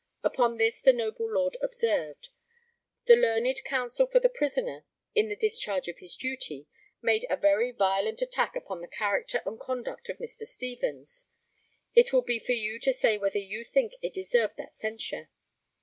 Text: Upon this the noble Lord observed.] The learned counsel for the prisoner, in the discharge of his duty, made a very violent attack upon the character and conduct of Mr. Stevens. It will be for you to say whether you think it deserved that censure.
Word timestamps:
Upon 0.23 0.57
this 0.57 0.81
the 0.81 0.93
noble 0.93 1.31
Lord 1.31 1.57
observed.] 1.61 2.29
The 3.05 3.15
learned 3.15 3.63
counsel 3.65 4.07
for 4.07 4.19
the 4.19 4.29
prisoner, 4.29 4.83
in 5.13 5.27
the 5.29 5.35
discharge 5.35 5.87
of 5.87 5.99
his 5.99 6.15
duty, 6.15 6.67
made 7.03 7.27
a 7.29 7.37
very 7.37 7.71
violent 7.71 8.19
attack 8.19 8.55
upon 8.55 8.81
the 8.81 8.87
character 8.87 9.43
and 9.45 9.59
conduct 9.59 10.09
of 10.09 10.17
Mr. 10.17 10.41
Stevens. 10.47 11.27
It 11.93 12.11
will 12.11 12.23
be 12.23 12.39
for 12.39 12.53
you 12.53 12.79
to 12.79 12.91
say 12.91 13.19
whether 13.19 13.37
you 13.37 13.63
think 13.63 13.93
it 14.01 14.11
deserved 14.13 14.55
that 14.57 14.75
censure. 14.75 15.29